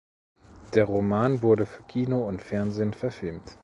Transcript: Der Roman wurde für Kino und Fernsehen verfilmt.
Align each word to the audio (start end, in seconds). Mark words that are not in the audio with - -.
Der 0.73 0.85
Roman 0.85 1.43
wurde 1.43 1.67
für 1.67 1.83
Kino 1.83 2.27
und 2.27 2.41
Fernsehen 2.41 2.91
verfilmt. 2.95 3.59